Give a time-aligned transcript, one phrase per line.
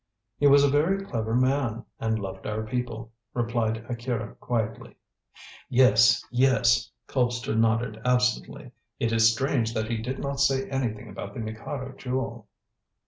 [0.39, 4.95] "He was a very clever man, and loved our people," replied Akira quietly.
[5.69, 6.25] "Yes!
[6.31, 8.71] yes!" Colpster nodded absently.
[8.99, 12.47] "It is strange that he did not say anything about the Mikado Jewel."